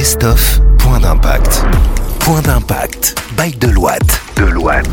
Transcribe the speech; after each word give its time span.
best-of 0.00 0.60
Point 0.78 1.00
d'impact. 1.00 1.62
Point 2.20 2.40
d'impact 2.46 3.14
by 3.36 3.52
Deloitte. 3.52 4.18
Deloitte. 4.34 4.88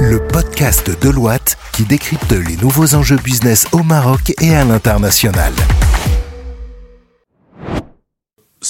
Le 0.00 0.18
podcast 0.18 0.90
Deloitte 1.00 1.56
qui 1.72 1.84
décrypte 1.84 2.32
les 2.32 2.56
nouveaux 2.56 2.96
enjeux 2.96 3.18
business 3.22 3.68
au 3.70 3.84
Maroc 3.84 4.32
et 4.40 4.56
à 4.56 4.64
l'international. 4.64 5.52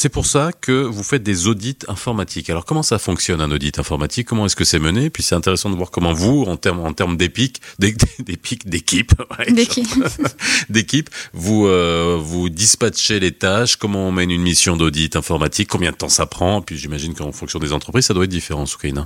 C'est 0.03 0.09
pour 0.09 0.27
ça 0.27 0.51
que 0.51 0.73
vous 0.73 1.05
faites 1.05 1.23
des 1.23 1.47
audits 1.47 1.79
informatiques. 1.87 2.51
Alors 2.51 2.65
comment 2.65 2.83
ça 2.83 2.99
fonctionne 2.99 3.41
un 3.41 3.53
audit 3.53 3.79
informatique? 3.79 4.27
Comment 4.27 4.47
est-ce 4.47 4.57
que 4.57 4.65
c'est 4.65 4.81
mené? 4.81 5.11
Puis 5.11 5.23
c'est 5.23 5.37
intéressant 5.37 5.71
de 5.71 5.77
voir 5.77 5.93
comment 5.93 6.13
vous, 6.13 6.43
en 6.43 6.57
termes 6.57 6.81
en 6.81 6.93
termes 6.93 7.17
d'épique, 7.17 7.63
d'équipe, 7.79 8.65
d'équipe, 10.69 11.11
vous 11.33 11.69
euh, 11.69 12.19
vous 12.21 12.49
dispatchez 12.49 13.21
les 13.21 13.31
tâches. 13.31 13.77
Comment 13.77 14.09
on 14.09 14.11
mène 14.11 14.33
une 14.33 14.43
mission 14.43 14.77
d'audit 14.77 15.15
informatique? 15.15 15.69
Combien 15.69 15.93
de 15.93 15.97
temps 15.97 16.09
ça 16.09 16.27
prend? 16.27 16.63
Puis 16.63 16.79
j'imagine 16.79 17.15
qu'en 17.15 17.31
fonction 17.31 17.61
des 17.61 17.73
entreprises, 17.73 18.07
ça 18.07 18.15
doit 18.15 18.25
être 18.25 18.31
différent, 18.31 18.67
Soukaina. 18.67 19.05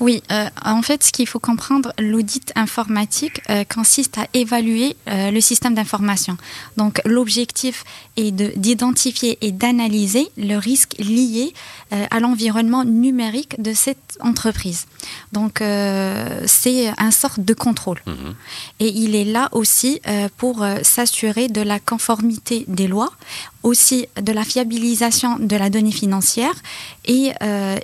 Oui, 0.00 0.24
euh, 0.32 0.46
en 0.64 0.82
fait, 0.82 1.04
ce 1.04 1.12
qu'il 1.12 1.28
faut 1.28 1.38
comprendre, 1.38 1.92
l'audit 2.00 2.50
informatique 2.56 3.42
euh, 3.48 3.62
consiste 3.72 4.18
à 4.18 4.26
évaluer 4.34 4.96
le 5.06 5.40
système 5.40 5.76
d'information. 5.76 6.36
Donc 6.76 7.00
l'objectif 7.04 7.84
est 8.16 8.32
d'identifier 8.32 9.38
et 9.40 9.52
d'analyser 9.52 10.31
le 10.36 10.56
risque 10.56 10.94
lié 10.98 11.52
euh, 11.92 12.06
à 12.10 12.20
l'environnement 12.20 12.84
numérique 12.84 13.60
de 13.60 13.72
cette 13.72 14.18
entreprise. 14.20 14.86
Donc, 15.32 15.60
euh, 15.60 16.42
c'est 16.46 16.92
un 16.98 17.10
sorte 17.10 17.40
de 17.40 17.54
contrôle. 17.54 18.00
Mhm. 18.06 18.34
Et 18.80 18.88
il 18.88 19.14
est 19.14 19.24
là 19.24 19.48
aussi 19.52 20.00
euh, 20.06 20.28
pour 20.36 20.64
s'assurer 20.82 21.48
de 21.48 21.60
la 21.60 21.78
conformité 21.78 22.64
des 22.68 22.88
lois, 22.88 23.12
aussi 23.62 24.06
de 24.20 24.32
la 24.32 24.44
fiabilisation 24.44 25.38
de 25.38 25.56
la 25.56 25.70
donnée 25.70 25.92
financière 25.92 26.54
et 27.04 27.32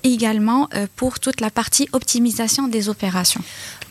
également 0.02 0.68
pour 0.96 1.20
toute 1.20 1.40
la 1.40 1.50
partie 1.50 1.88
optimisation 1.92 2.66
des 2.66 2.88
opérations. 2.88 3.42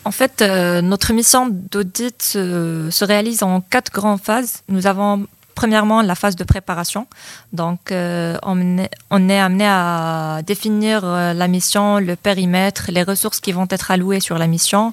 En 0.04 0.10
fait, 0.10 0.42
notre 0.42 1.12
mission 1.12 1.48
d'audit 1.48 2.22
se 2.22 3.04
réalise 3.04 3.42
en 3.42 3.60
quatre 3.60 3.90
grandes 3.90 4.20
phases. 4.20 4.62
Nous 4.68 4.86
avons 4.86 5.26
premièrement 5.58 6.02
la 6.02 6.14
phase 6.14 6.36
de 6.36 6.44
préparation. 6.44 7.08
Donc, 7.52 7.90
euh, 7.90 8.36
on, 8.44 8.78
est, 8.78 8.90
on, 9.10 9.28
est, 9.28 9.40
amené 9.40 9.66
à 9.66 10.40
définir 10.46 11.00
euh, 11.02 11.32
la 11.32 11.48
mission, 11.48 11.98
le 11.98 12.14
périmètre, 12.14 12.84
les 12.96 13.02
ressources 13.02 13.40
qui 13.40 13.50
vont 13.50 13.66
être 13.68 13.90
allouées 13.90 14.20
sur 14.20 14.38
la 14.38 14.46
mission 14.46 14.92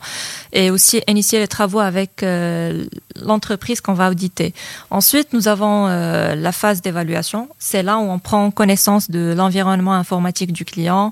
et 0.54 0.72
aussi 0.72 1.04
initier 1.08 1.38
les 1.38 1.48
travaux 1.48 1.82
avec 1.82 2.24
euh, 2.24 2.84
l'entreprise 3.22 3.80
qu'on 3.80 3.94
va 3.94 4.10
auditer. 4.10 4.56
Ensuite, 4.90 5.34
nous 5.34 5.48
avons 5.48 5.86
la 6.48 6.52
phase 6.52 6.82
d'évaluation. 6.82 7.48
C'est 7.60 7.84
là 7.84 7.98
où 7.98 8.10
on 8.16 8.18
prend 8.18 8.50
connaissance 8.50 9.12
de 9.12 9.36
l'environnement 9.38 9.94
informatique 9.94 10.52
du 10.52 10.66
client. 10.66 11.12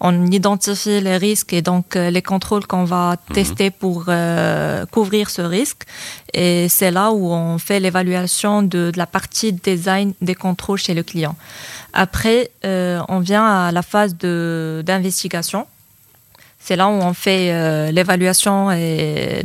On 0.00 0.14
identifie 0.30 1.02
les 1.02 1.18
risques 1.18 1.52
et 1.52 1.60
donc 1.60 1.94
les 1.94 2.22
contrôles 2.22 2.66
qu'on 2.66 2.84
va 2.84 3.04
mhm. 3.10 3.34
tester 3.34 3.70
pour 3.70 4.06
couvrir 4.90 5.28
ce 5.28 5.42
risque. 5.42 5.82
Et 6.34 6.68
c'est 6.68 6.90
là 6.90 7.12
où 7.12 7.32
on 7.32 7.58
fait 7.58 7.78
l'évaluation 7.78 8.62
de 8.62 8.90
la 8.96 9.06
partie 9.06 9.52
design 9.52 10.14
des 10.20 10.34
contrôles 10.34 10.78
chez 10.78 10.92
le 10.92 11.04
client. 11.04 11.36
Après, 11.92 12.50
euh, 12.64 13.00
on 13.08 13.20
vient 13.20 13.46
à 13.46 13.70
la 13.70 13.82
phase 13.82 14.16
d'investigation. 14.16 15.66
C'est 16.66 16.76
là 16.76 16.88
où 16.88 16.92
on 16.92 17.12
fait 17.12 17.52
euh, 17.52 17.90
l'évaluation 17.90 18.72
et 18.72 19.44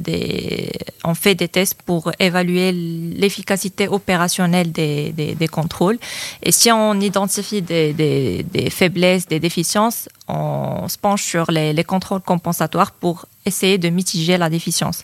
on 1.03 1.13
fait 1.13 1.35
des 1.35 1.49
tests 1.49 1.81
pour 1.81 2.13
évaluer 2.17 2.71
l'efficacité 2.71 3.89
opérationnelle 3.89 4.71
des, 4.71 5.49
contrôles. 5.51 5.97
Et 6.41 6.53
si 6.53 6.71
on 6.71 6.93
identifie 7.01 7.61
des, 7.61 8.69
faiblesses, 8.71 9.27
des 9.27 9.41
déficiences, 9.41 10.07
on 10.29 10.87
se 10.87 10.97
penche 10.97 11.23
sur 11.23 11.51
les, 11.51 11.73
les, 11.73 11.83
contrôles 11.83 12.21
compensatoires 12.21 12.91
pour 12.91 13.25
essayer 13.45 13.77
de 13.77 13.89
mitiger 13.89 14.37
la 14.37 14.49
déficience. 14.49 15.03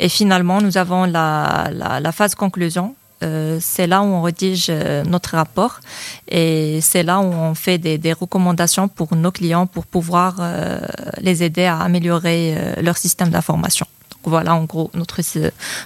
Et 0.00 0.08
finalement, 0.08 0.60
nous 0.60 0.78
avons 0.78 1.04
la, 1.04 1.70
la 1.72 2.10
phase 2.10 2.34
conclusion 2.34 2.96
euh, 3.22 3.58
c'est 3.60 3.86
là 3.86 4.02
où 4.02 4.06
on 4.06 4.22
rédige 4.22 4.66
euh, 4.68 5.04
notre 5.04 5.36
rapport 5.36 5.80
et 6.28 6.80
c'est 6.80 7.02
là 7.02 7.20
où 7.20 7.24
on 7.24 7.54
fait 7.54 7.78
des, 7.78 8.12
recommandations 8.12 8.88
pour 8.88 9.14
nos 9.16 9.30
clients 9.30 9.66
pour 9.66 9.86
pouvoir 9.86 10.36
euh, 10.40 10.80
les 11.20 11.42
aider 11.42 11.64
à 11.64 11.78
améliorer 11.78 12.56
leur 12.82 12.98
système 12.98 13.30
d'information. 13.30 13.86
voilà 14.24 14.54
en 14.54 14.64
gros 14.64 14.90
notre, 14.94 15.20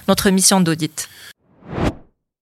notre 0.07 0.29
mission 0.29 0.59
d'audit. 0.61 1.09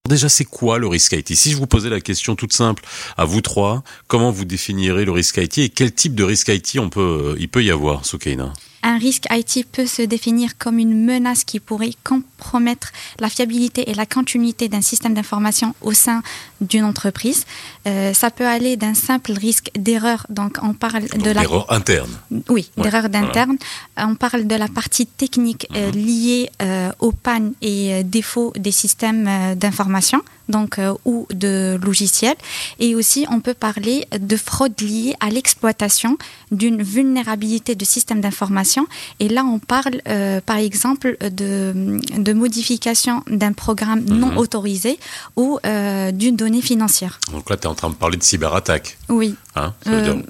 Déjà, 0.07 0.29
c'est 0.29 0.45
quoi 0.45 0.77
le 0.77 0.87
risque 0.87 1.13
IT 1.13 1.35
Si 1.35 1.51
je 1.51 1.57
vous 1.57 1.65
posais 1.65 1.89
la 1.89 1.99
question 1.99 2.35
toute 2.35 2.53
simple 2.53 2.83
à 3.17 3.25
vous 3.25 3.41
trois, 3.41 3.83
comment 4.07 4.29
vous 4.29 4.45
définirez 4.45 5.03
le 5.03 5.11
risque 5.11 5.37
IT 5.37 5.57
et 5.57 5.69
quel 5.69 5.91
type 5.91 6.13
de 6.13 6.23
risque 6.23 6.49
IT 6.49 6.77
on 6.79 6.89
peut, 6.89 7.35
il 7.39 7.49
peut 7.49 7.63
y 7.63 7.71
avoir, 7.71 8.05
Soukaina? 8.05 8.53
Un 8.85 8.99
risque 8.99 9.25
IT 9.31 9.65
peut 9.71 9.87
se 9.87 10.03
définir 10.03 10.57
comme 10.59 10.77
une 10.77 11.05
menace 11.05 11.43
qui 11.43 11.59
pourrait 11.59 11.95
compromettre 12.03 12.91
la 13.19 13.29
fiabilité 13.29 13.89
et 13.89 13.95
la 13.95 14.05
continuité 14.05 14.69
d'un 14.69 14.81
système 14.81 15.15
d'information 15.15 15.73
au 15.81 15.93
sein 15.93 16.21
d'une 16.61 16.83
entreprise. 16.83 17.45
Euh, 17.87 18.13
ça 18.13 18.29
peut 18.29 18.45
aller 18.45 18.77
d'un 18.77 18.93
simple 18.93 19.31
risque 19.33 19.71
d'erreur, 19.75 20.27
donc 20.29 20.59
on 20.61 20.73
parle 20.73 21.07
de 21.07 21.31
la 21.31 21.43
erreur 21.43 21.71
interne. 21.73 22.11
Oui, 22.47 22.69
d'erreur 22.77 23.09
d'interne. 23.09 23.57
On 23.97 24.13
parle 24.13 24.45
de 24.45 24.55
la 24.55 24.67
partie 24.67 25.07
technique 25.07 25.67
euh, 25.75 25.91
mhm. 25.91 25.97
liée 25.97 26.49
euh, 26.61 26.91
aux 26.99 27.11
pannes 27.11 27.53
et 27.63 28.03
défauts 28.03 28.53
des 28.55 28.71
systèmes 28.71 29.55
d'information 29.55 30.21
donc 30.49 30.79
ou 31.05 31.27
de 31.33 31.79
logiciels 31.83 32.37
et 32.79 32.95
aussi 32.95 33.25
on 33.29 33.39
peut 33.39 33.53
parler 33.53 34.05
de 34.17 34.37
fraude 34.37 34.79
liée 34.81 35.15
à 35.19 35.29
l'exploitation 35.29 36.17
d'une 36.51 36.81
vulnérabilité 36.81 37.75
de 37.75 37.85
système 37.85 38.21
d'information 38.21 38.87
et 39.19 39.29
là, 39.29 39.43
on 39.45 39.59
parle, 39.59 40.01
euh, 40.07 40.41
par 40.41 40.57
exemple, 40.57 41.17
de, 41.21 41.99
de 42.17 42.33
modification 42.33 43.23
d'un 43.27 43.53
programme 43.53 44.01
non 44.01 44.31
mhm. 44.31 44.37
autorisé 44.37 44.99
ou 45.35 45.59
euh, 45.65 46.11
d'une 46.11 46.35
donnée 46.35 46.61
financière. 46.61 47.19
Donc 47.31 47.49
là, 47.49 47.57
tu 47.57 47.63
es 47.63 47.67
en 47.67 47.75
train 47.75 47.89
de 47.89 47.95
parler 47.95 48.17
de 48.17 48.23
cyberattaque. 48.23 48.97
Oui. 49.09 49.35
Hein, 49.55 49.73
euh, 49.87 50.21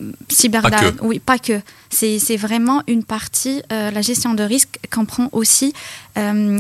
pas 0.62 0.72
que. 0.72 1.02
Oui, 1.02 1.20
pas 1.20 1.40
que. 1.40 1.60
C'est 1.90 2.38
vraiment 2.38 2.84
une 2.88 3.04
partie, 3.04 3.62
la 3.70 4.02
gestion 4.02 4.34
de 4.34 4.44
risque 4.44 4.80
comprend 4.92 5.30
aussi 5.32 5.74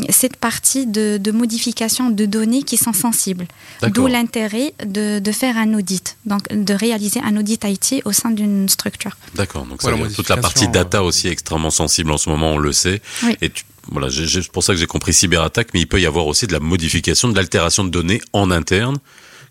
cette 0.09 0.35
partie 0.35 0.85
de, 0.85 1.17
de, 1.17 1.31
modification 1.31 2.09
de 2.09 2.25
données 2.25 2.63
qui 2.63 2.77
sont 2.77 2.93
sensibles. 2.93 3.47
D'où 3.87 4.07
l'intérêt 4.07 4.73
de, 4.85 5.19
de, 5.19 5.31
faire 5.31 5.57
un 5.57 5.73
audit, 5.73 6.17
donc 6.25 6.47
de 6.53 6.73
réaliser 6.73 7.21
un 7.23 7.37
audit 7.37 7.63
IT 7.63 8.01
au 8.05 8.11
sein 8.11 8.31
d'une 8.31 8.67
structure. 8.67 9.17
D'accord, 9.35 9.65
donc 9.65 9.81
ça 9.81 9.91
toute 10.15 10.29
la 10.29 10.37
partie 10.37 10.67
data 10.67 11.03
aussi 11.03 11.27
extrêmement 11.27 11.69
sensible 11.69 12.11
en 12.11 12.17
ce 12.17 12.29
moment, 12.29 12.53
on 12.53 12.57
le 12.57 12.73
sait. 12.73 13.01
Et 13.41 13.51
voilà, 13.91 14.09
c'est 14.09 14.51
pour 14.51 14.63
ça 14.63 14.73
que 14.73 14.79
j'ai 14.79 14.87
compris 14.87 15.13
cyberattaque, 15.13 15.69
mais 15.73 15.81
il 15.81 15.87
peut 15.87 16.01
y 16.01 16.05
avoir 16.05 16.27
aussi 16.27 16.47
de 16.47 16.53
la 16.53 16.59
modification, 16.59 17.29
de 17.29 17.35
l'altération 17.35 17.83
de 17.83 17.89
données 17.89 18.21
en 18.33 18.51
interne 18.51 18.97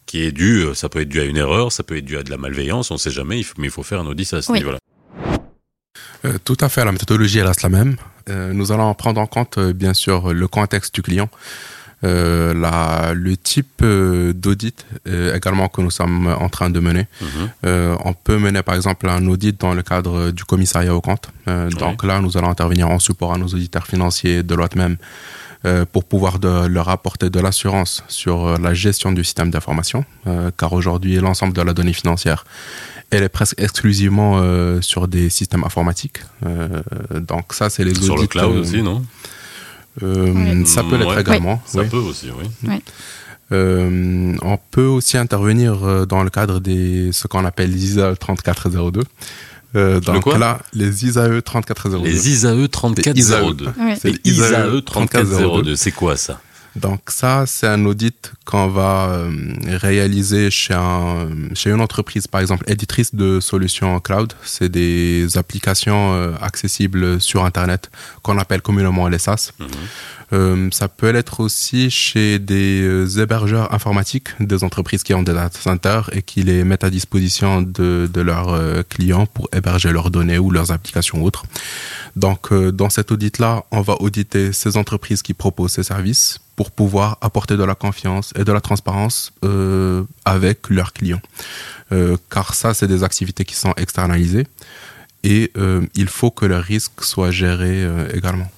qui 0.07 0.23
est 0.23 0.33
due, 0.33 0.67
euh, 0.67 0.75
ça 0.75 0.89
peut 0.89 1.01
être 1.01 1.09
dû 1.09 1.21
à 1.21 1.25
une 1.25 1.39
erreur, 1.39 1.73
ça 1.73 1.83
peut 1.83 1.97
être 1.97 2.05
dû 2.05 2.19
à 2.19 2.23
de 2.23 2.31
la 2.31 2.37
malveillance, 2.37 2.91
on 2.91 2.95
ne 2.95 2.99
sait 2.99 3.11
jamais, 3.11 3.43
mais 3.57 3.69
il 3.69 3.71
faut 3.71 3.83
faire 3.83 4.01
un 4.01 4.07
audit 4.07 4.33
à 4.35 4.43
ce 4.43 4.53
niveau-là. 4.53 4.79
Euh, 6.25 6.39
tout 6.45 6.57
à 6.61 6.69
fait, 6.69 6.85
la 6.85 6.93
méthodologie 6.93 7.41
reste 7.41 7.63
la 7.63 7.69
même. 7.69 7.97
Euh, 8.29 8.53
nous 8.53 8.73
allons 8.73 8.93
prendre 8.95 9.21
en 9.21 9.27
compte, 9.27 9.59
bien 9.59 9.95
sûr, 9.95 10.33
le 10.33 10.49
contexte 10.49 10.95
du 10.95 11.03
client. 11.03 11.29
Euh, 12.05 12.53
la, 12.53 13.15
le 13.15 13.35
type 13.37 13.81
euh, 13.83 14.35
d'audit 14.35 14.85
euh, 15.09 15.35
également 15.35 15.69
que 15.69 15.81
nous 15.81 15.91
sommes 15.91 16.27
en 16.39 16.51
train 16.51 16.69
de 16.69 16.79
mener. 16.79 17.07
Mhm. 17.23 17.97
on 18.05 18.13
peut 18.13 18.37
mener 18.37 18.63
par 18.63 18.75
exemple 18.75 19.09
un 19.09 19.27
audit 19.27 19.59
dans 19.59 19.73
le 19.73 19.83
cadre 19.83 20.31
du 20.31 20.45
commissariat 20.45 20.95
au 20.95 21.01
compte. 21.01 21.29
Donc 21.47 22.05
là, 22.05 22.21
nous 22.21 22.37
allons 22.37 22.51
intervenir 22.51 22.89
en 22.89 22.99
support 22.99 23.33
à 23.33 23.39
nos 23.39 23.47
auditeurs 23.47 23.87
financiers 23.87 24.43
de 24.43 24.55
l'autre 24.55 24.77
même 24.77 24.97
pour 25.93 26.05
pouvoir 26.05 26.39
de, 26.39 26.67
leur 26.67 26.91
apporter 26.91 27.31
de 27.31 27.41
l'assurance 27.41 28.05
sur 28.09 28.59
la 28.59 28.75
gestion 28.75 29.13
du 29.13 29.25
système 29.25 29.51
d'information, 29.51 30.05
car 30.59 30.73
aujourd'hui 30.75 31.17
l'ensemble 31.17 31.55
de 31.55 31.63
la 31.63 31.73
donnée 31.73 31.95
financière, 31.95 32.45
elle 33.17 33.25
est 33.25 33.29
presque 33.29 33.59
exclusivement 33.59 34.43
sur 34.81 35.09
des 35.09 35.31
systèmes 35.31 35.65
informatiques. 35.65 36.19
donc 37.13 37.53
ça, 37.53 37.71
c'est 37.71 37.85
les 37.85 37.95
sur 37.95 38.03
audits. 38.03 38.07
Sur 38.07 38.17
le 38.17 38.27
cloud 38.27 38.57
aussi, 38.57 38.83
non? 38.83 39.05
Euh, 40.03 40.65
ça 40.65 40.83
peut 40.83 40.97
l'être 40.97 41.19
également. 41.19 41.63
Ça 41.67 41.85
peut 41.85 41.97
aussi, 41.99 42.29
oui. 42.37 42.81
Euh, 43.53 44.35
on 44.43 44.59
peut 44.71 44.87
aussi 44.87 45.19
intervenir 45.19 45.85
euh, 45.85 46.07
dans 46.07 46.23
le 46.23 46.31
cadre 46.31 46.61
des 46.61 47.13
ce 47.13 47.29
qu'on 47.29 47.45
appelle 47.45 47.71
les 47.71 47.85
ISAE 47.85 48.17
3402. 48.17 49.03
Euh, 49.77 50.01
donc 50.01 50.27
là, 50.39 50.61
les 50.73 51.05
ISAE 51.05 51.43
3402. 51.43 52.09
Les 52.09 52.29
ISAE 52.31 52.69
3402. 52.69 53.69
C'est 54.01 54.13
les 54.13 54.21
ISAE 54.25 54.81
3402. 54.85 55.77
C'est 55.77 55.93
quoi 55.93 56.17
ça? 56.17 56.41
Donc 56.77 57.03
ça, 57.09 57.45
c'est 57.47 57.69
un 57.69 57.85
audit 57.85 58.33
qu'on 58.45 58.67
va 58.69 59.07
euh, 59.09 59.31
réaliser 59.67 60.51
chez, 60.51 60.75
un, 60.75 61.29
chez 61.55 61.71
une 61.71 61.81
entreprise, 61.81 62.27
par 62.27 62.41
exemple, 62.41 62.65
éditrice 62.69 63.15
de 63.15 63.39
solutions 63.39 64.01
cloud. 64.01 64.33
C'est 64.43 64.69
des 64.69 65.39
applications 65.39 66.15
euh, 66.15 66.33
accessibles 66.41 67.21
sur 67.21 67.45
Internet 67.45 67.91
qu'on 68.23 68.39
appelle 68.39 68.61
communément 68.61 69.07
les 69.09 69.19
SaaS. 69.19 69.53
Mhm. 69.59 69.69
Euh, 70.33 70.69
ça 70.73 70.89
peut 70.89 71.15
être 71.15 71.41
aussi 71.41 71.91
chez 71.91 72.39
des 72.39 72.83
euh, 72.83 73.23
hébergeurs 73.23 73.73
informatiques, 73.75 74.29
des 74.41 74.65
entreprises 74.65 75.03
qui 75.03 75.15
ont 75.15 75.23
des 75.23 75.35
data 75.35 75.59
centers 75.59 76.11
et 76.13 76.23
qui 76.23 76.43
les 76.43 76.65
mettent 76.65 76.85
à 76.85 76.91
disposition 76.91 77.63
de, 77.63 78.09
leurs 78.15 78.49
euh, 78.49 78.83
clients 78.89 79.27
pour 79.27 79.49
héberger 79.53 79.93
leurs 79.93 80.11
données 80.11 80.39
ou 80.39 80.51
leurs 80.51 80.73
applications 80.73 81.23
autres. 81.23 81.45
Donc, 82.17 82.55
dans 82.55 82.91
cet 82.91 83.11
audit-là, 83.11 83.65
on 83.73 83.81
va 83.81 83.97
auditer 84.01 84.53
ces 84.53 84.77
entreprises 84.77 85.23
qui 85.23 85.35
proposent 85.35 85.73
ces 85.73 85.83
services 85.83 86.39
pour 86.55 86.71
pouvoir 86.71 87.19
apporter 87.21 87.57
de 87.57 87.65
la 87.65 87.75
confiance 87.75 88.33
et 88.37 88.45
de 88.45 88.53
la 88.53 88.61
transparence 88.61 89.33
avec 90.25 90.71
leurs 90.71 90.93
clients. 90.93 91.21
Car 92.31 92.55
ça, 92.55 92.73
c'est 92.73 92.87
des 92.87 93.03
activités 93.03 93.45
qui 93.45 93.57
sont 93.57 93.75
externalisées 93.77 94.47
et 95.25 95.53
il 95.97 96.07
faut 96.07 96.31
que 96.31 96.47
le 96.47 96.59
risque 96.59 97.03
soit 97.03 97.33
géré 97.33 97.85
également. 98.15 98.49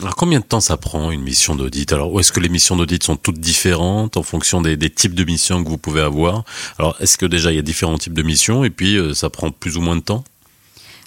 Alors 0.00 0.16
combien 0.16 0.40
de 0.40 0.44
temps 0.44 0.60
ça 0.60 0.78
prend 0.78 1.10
une 1.10 1.20
mission 1.20 1.54
d'audit? 1.54 1.92
Alors 1.92 2.18
est-ce 2.18 2.32
que 2.32 2.40
les 2.40 2.48
missions 2.48 2.74
d'audit 2.76 3.02
sont 3.02 3.16
toutes 3.16 3.38
différentes 3.38 4.16
en 4.16 4.22
fonction 4.22 4.62
des, 4.62 4.76
des, 4.76 4.88
types 4.88 5.14
de 5.14 5.24
missions 5.24 5.62
que 5.62 5.68
vous 5.68 5.78
pouvez 5.78 6.00
avoir? 6.00 6.44
Alors 6.78 6.96
est-ce 7.00 7.18
que 7.18 7.26
déjà 7.26 7.52
il 7.52 7.56
y 7.56 7.58
a 7.58 7.62
différents 7.62 7.98
types 7.98 8.14
de 8.14 8.22
missions 8.22 8.64
et 8.64 8.70
puis 8.70 8.98
ça 9.14 9.28
prend 9.28 9.50
plus 9.50 9.76
ou 9.76 9.82
moins 9.82 9.96
de 9.96 10.00
temps? 10.00 10.24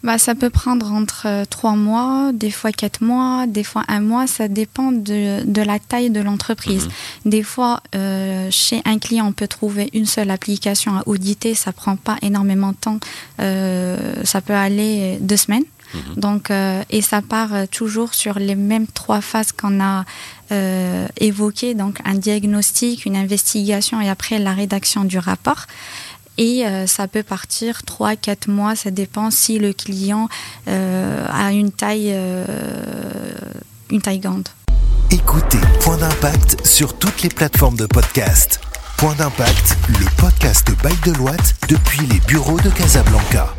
Bah, 0.04 0.18
ça 0.18 0.36
peut 0.36 0.50
prendre 0.50 0.92
entre 0.92 1.24
euh, 1.28 1.46
trois 1.46 1.76
mois, 1.76 2.32
des 2.34 2.52
fois 2.52 2.72
quatre 2.72 3.02
mois, 3.02 3.46
des 3.48 3.64
fois 3.64 3.84
un 3.88 4.02
mois. 4.02 4.28
Ça 4.28 4.48
dépend 4.48 4.92
de, 4.92 5.44
de 5.46 5.62
la 5.62 5.80
taille 5.80 6.10
de 6.10 6.22
l'entreprise. 6.22 6.86
Mhm. 6.86 7.32
Des 7.32 7.44
fois, 7.44 7.82
euh, 7.96 8.50
chez 8.52 8.82
un 8.86 9.00
client, 9.00 9.28
on 9.28 9.32
peut 9.32 9.48
trouver 9.48 9.90
une 9.94 10.06
seule 10.06 10.30
application 10.30 10.98
à 10.98 11.04
auditer. 11.06 11.56
Ça 11.56 11.72
prend 11.72 11.96
pas 11.96 12.18
énormément 12.22 12.72
de 12.72 12.78
temps. 12.78 13.00
Euh, 13.40 13.98
ça 14.24 14.42
peut 14.42 14.54
aller 14.54 15.18
deux 15.22 15.38
semaines. 15.38 15.64
Mhm. 15.94 16.16
Donc, 16.18 16.52
euh, 16.52 16.84
et 16.90 17.02
ça 17.02 17.22
part 17.22 17.54
euh, 17.54 17.66
toujours 17.70 18.14
sur 18.14 18.40
les 18.40 18.56
mêmes 18.56 18.88
trois 18.88 19.22
phases 19.22 19.52
qu'on 19.52 19.82
a 19.82 20.06
euh, 20.52 21.08
évoquées, 21.18 21.74
donc 21.74 22.00
un 22.06 22.16
diagnostic, 22.16 23.06
une 23.06 23.16
investigation 23.16 24.02
et 24.02 24.10
après 24.10 24.40
la 24.40 24.54
rédaction 24.54 25.04
du 25.04 25.18
rapport 25.18 25.66
et 26.38 26.66
euh, 26.66 26.88
ça 26.88 27.08
peut 27.08 27.24
partir 27.24 27.82
3-4 27.88 28.50
mois, 28.50 28.76
ça 28.76 28.92
dépend 28.92 29.32
si 29.32 29.60
le 29.60 29.74
client 29.74 30.30
euh, 30.68 31.26
a 31.30 31.52
une 31.52 31.72
taille, 31.72 32.12
euh, 32.14 32.46
une 33.92 34.02
taille 34.02 34.20
grande. 34.20 34.50
Écoutez 35.12 35.60
Point 35.82 35.98
d'impact 35.98 36.66
sur 36.66 36.98
toutes 36.98 37.22
les 37.22 37.30
plateformes 37.30 37.78
de 37.78 37.86
podcast. 37.86 38.60
Point 38.98 39.16
d'impact, 39.16 39.78
le 39.90 40.06
podcast 40.18 40.70
by 40.84 41.12
Deloitte 41.12 41.56
depuis 41.70 42.06
les 42.08 42.20
bureaux 42.22 42.60
de 42.60 42.70
Casablanca. 42.70 43.54